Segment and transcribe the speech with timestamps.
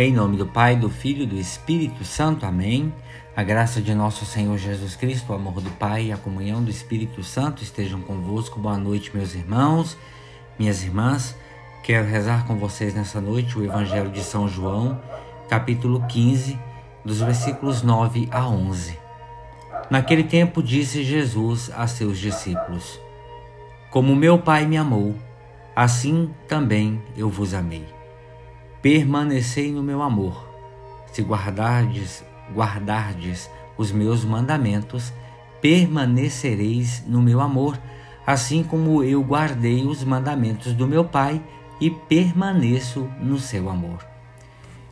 [0.00, 2.46] Em nome do Pai, do Filho e do Espírito Santo.
[2.46, 2.94] Amém.
[3.34, 6.70] A graça de nosso Senhor Jesus Cristo, o amor do Pai e a comunhão do
[6.70, 8.60] Espírito Santo estejam convosco.
[8.60, 9.98] Boa noite, meus irmãos,
[10.56, 11.34] minhas irmãs.
[11.82, 15.02] Quero rezar com vocês nessa noite o Evangelho de São João,
[15.48, 16.56] capítulo 15,
[17.04, 18.96] dos versículos 9 a 11.
[19.90, 23.00] Naquele tempo disse Jesus a seus discípulos:
[23.90, 25.16] Como meu Pai me amou,
[25.74, 27.97] assim também eu vos amei
[28.82, 30.48] permanecei no meu amor.
[31.12, 32.24] Se guardardes,
[32.54, 35.12] guardardes os meus mandamentos,
[35.60, 37.78] permanecereis no meu amor,
[38.26, 41.42] assim como eu guardei os mandamentos do meu Pai
[41.80, 44.04] e permaneço no seu amor.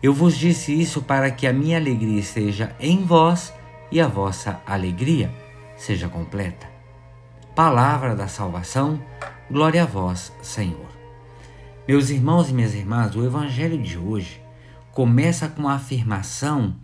[0.02, 3.52] Eu vos disse isso para que a minha alegria esteja em vós
[3.90, 5.32] e a vossa alegria
[5.76, 6.68] seja completa.
[7.54, 9.00] Palavra da salvação,
[9.50, 10.95] glória a vós, Senhor.
[11.88, 14.40] Meus irmãos e minhas irmãs, o evangelho de hoje
[14.90, 16.74] começa com a afirmação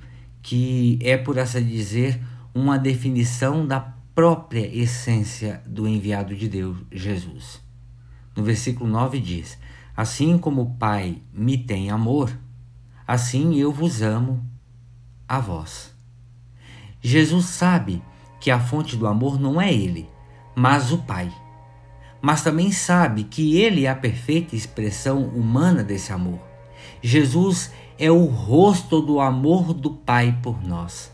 [0.41, 2.23] que é, por assim dizer,
[2.55, 3.81] uma definição da
[4.15, 7.61] própria essência do enviado de Deus, Jesus.
[8.37, 9.59] No versículo 9 diz:
[9.97, 12.33] Assim como o Pai me tem amor,
[13.05, 14.41] assim eu vos amo
[15.27, 15.93] a vós.
[17.01, 18.01] Jesus sabe
[18.41, 20.09] que a fonte do amor não é ele,
[20.55, 21.29] mas o Pai
[22.23, 26.39] mas também sabe que ele é a perfeita expressão humana desse amor.
[27.03, 31.11] Jesus é o rosto do amor do Pai por nós.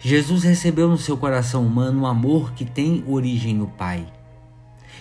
[0.00, 4.04] Jesus recebeu no seu coração humano um amor que tem origem no Pai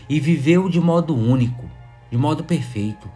[0.07, 1.65] e viveu de modo único,
[2.11, 3.09] de modo perfeito.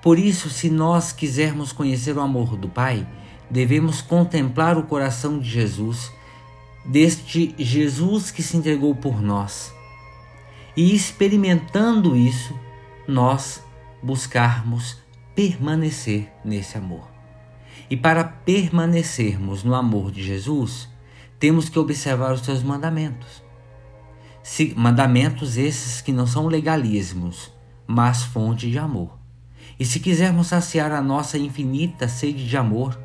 [0.00, 3.04] Por isso, se nós quisermos conhecer o amor do Pai,
[3.50, 6.12] devemos contemplar o coração de Jesus,
[6.84, 9.72] deste Jesus que se entregou por nós
[10.76, 12.58] e experimentando isso,
[13.06, 13.62] nós
[14.02, 14.98] buscarmos
[15.34, 17.08] permanecer nesse amor.
[17.90, 20.88] E para permanecermos no amor de Jesus,
[21.38, 23.42] temos que observar os seus mandamentos.
[24.42, 27.52] Se, mandamentos esses que não são legalismos,
[27.86, 29.18] mas fonte de amor.
[29.78, 32.98] E se quisermos saciar a nossa infinita sede de amor,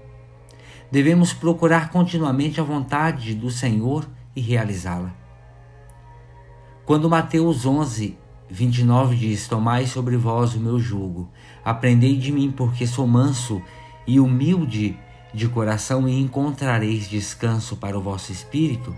[0.92, 5.27] devemos procurar continuamente a vontade do Senhor e realizá-la.
[6.88, 8.18] Quando Mateus 11,
[8.50, 11.30] 29 diz: Tomai sobre vós o meu jugo,
[11.62, 13.62] aprendei de mim, porque sou manso
[14.08, 14.98] e humilde
[15.34, 18.96] de coração, e encontrareis descanso para o vosso espírito.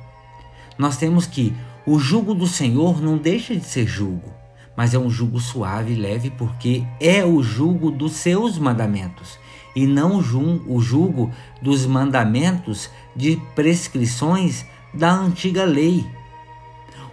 [0.77, 1.51] Nós temos que
[1.83, 4.31] o jugo do Senhor não deixa de ser jugo,
[4.77, 9.39] mas é um jugo suave e leve, porque é o jugo dos seus mandamentos
[9.75, 14.63] e não o jugo dos mandamentos de prescrições
[14.93, 16.05] da antiga lei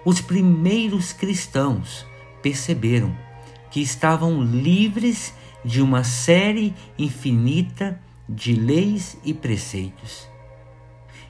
[0.07, 2.07] os primeiros cristãos
[2.41, 3.13] perceberam
[3.73, 5.35] que estavam livres
[5.65, 10.29] de uma série infinita de leis e preceitos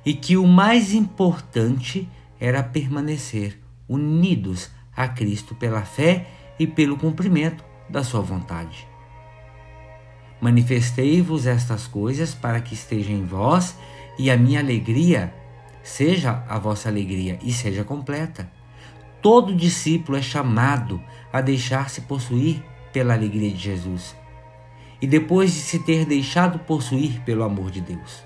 [0.04, 2.06] e que o mais importante
[2.38, 6.26] era permanecer unidos a Cristo pela fé
[6.58, 8.86] e pelo cumprimento da sua vontade.
[10.38, 13.74] Manifestei-vos estas coisas para que esteja em vós
[14.18, 15.32] e a minha alegria
[15.82, 18.54] seja a vossa alegria e seja completa.
[19.26, 24.14] Todo discípulo é chamado a deixar-se possuir pela alegria de Jesus
[25.02, 28.22] e depois de se ter deixado possuir pelo amor de Deus.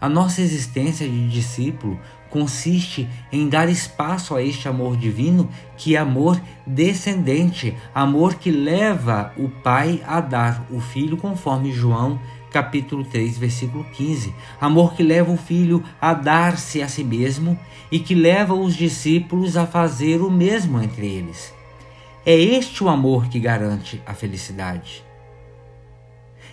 [0.00, 1.98] A nossa existência de discípulo
[2.30, 9.32] consiste em dar espaço a este amor divino, que é amor descendente, amor que leva
[9.36, 12.20] o Pai a dar o Filho, conforme João
[12.52, 14.32] capítulo 3, versículo 15.
[14.60, 17.58] Amor que leva o filho a dar-se a si mesmo
[17.90, 21.52] e que leva os discípulos a fazer o mesmo entre eles.
[22.24, 25.02] É este o amor que garante a felicidade.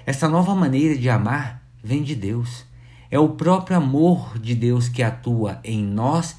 [0.05, 2.65] Essa nova maneira de amar vem de Deus.
[3.11, 6.37] É o próprio amor de Deus que atua em nós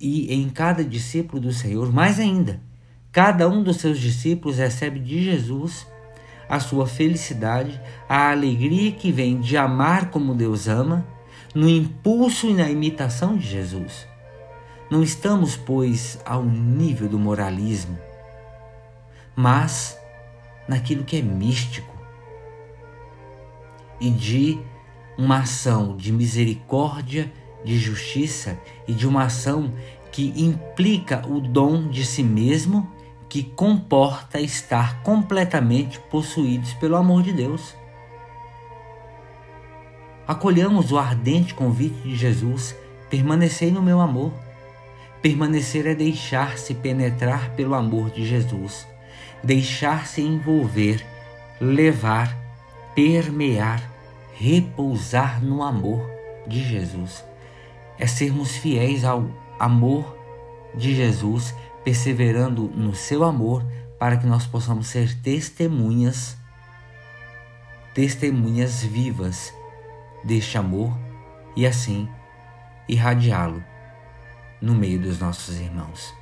[0.00, 1.92] e em cada discípulo do Senhor.
[1.92, 2.60] Mais ainda,
[3.12, 5.86] cada um dos seus discípulos recebe de Jesus
[6.48, 11.06] a sua felicidade, a alegria que vem de amar como Deus ama,
[11.54, 14.06] no impulso e na imitação de Jesus.
[14.90, 17.98] Não estamos, pois, ao nível do moralismo,
[19.34, 19.98] mas
[20.68, 21.94] naquilo que é místico
[24.00, 24.58] e de
[25.16, 27.32] uma ação de misericórdia,
[27.64, 29.72] de justiça e de uma ação
[30.12, 32.93] que implica o dom de si mesmo
[33.34, 37.74] que comporta estar completamente possuídos pelo amor de Deus.
[40.24, 42.76] Acolhamos o ardente convite de Jesus:
[43.10, 44.32] permanecei no meu amor.
[45.20, 48.86] Permanecer é deixar-se penetrar pelo amor de Jesus,
[49.42, 51.04] deixar-se envolver
[51.60, 52.36] levar,
[52.94, 53.82] permear,
[54.34, 56.08] repousar no amor
[56.46, 57.24] de Jesus.
[57.98, 59.28] É sermos fiéis ao
[59.58, 60.16] amor
[60.72, 61.52] de Jesus,
[61.84, 63.64] perseverando no seu amor,
[63.98, 66.36] para que nós possamos ser testemunhas,
[67.92, 69.52] testemunhas vivas
[70.24, 70.96] deste amor
[71.54, 72.08] e assim
[72.88, 73.62] irradiá-lo
[74.60, 76.12] no meio dos nossos irmãos.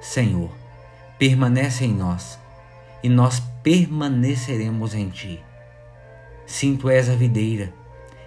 [0.00, 0.50] Senhor,
[1.18, 2.38] permanece em nós
[3.02, 5.42] e nós permaneceremos em Ti.
[6.46, 7.72] Sim, Tu és a videira,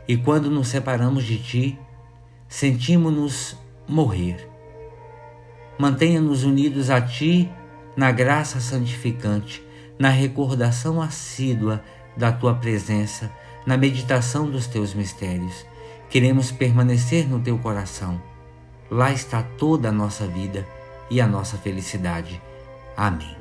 [0.07, 1.79] e quando nos separamos de Ti,
[2.47, 3.55] sentimos-nos
[3.87, 4.49] morrer.
[5.79, 7.49] Mantenha-nos unidos a Ti
[7.95, 9.65] na graça santificante,
[9.97, 11.81] na recordação assídua
[12.17, 13.31] da Tua presença,
[13.65, 15.65] na meditação dos Teus mistérios.
[16.09, 18.21] Queremos permanecer no Teu coração.
[18.91, 20.67] Lá está toda a nossa vida
[21.09, 22.41] e a nossa felicidade.
[22.97, 23.37] Amém.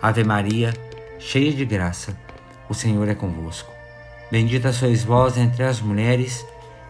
[0.00, 0.72] Ave Maria,
[1.18, 2.18] cheia de graça,
[2.70, 3.70] o Senhor é convosco.
[4.30, 6.46] Bendita sois vós entre as mulheres,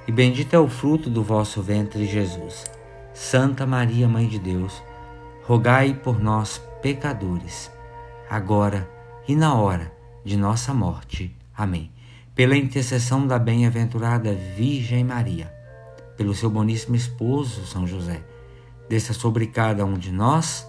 [0.06, 2.75] e bendito é o fruto do vosso ventre, Jesus.
[3.16, 4.82] Santa Maria, Mãe de Deus,
[5.46, 7.72] rogai por nós, pecadores,
[8.28, 8.88] agora
[9.26, 9.90] e na hora
[10.22, 11.34] de nossa morte.
[11.56, 11.90] Amém.
[12.34, 15.50] Pela intercessão da bem-aventurada Virgem Maria,
[16.14, 18.22] pelo seu boníssimo esposo, São José,
[18.86, 20.68] desça sobre cada um de nós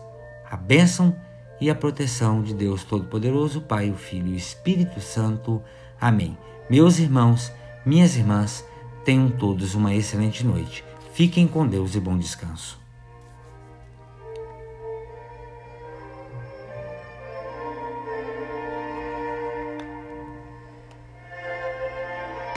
[0.50, 1.14] a bênção
[1.60, 5.62] e a proteção de Deus Todo-Poderoso, Pai, o Filho e o Espírito Santo.
[6.00, 6.38] Amém.
[6.70, 7.52] Meus irmãos,
[7.86, 8.66] minhas irmãs,
[9.04, 10.84] tenham todos uma excelente noite.
[11.18, 12.78] Fiquem com Deus e bom descanso.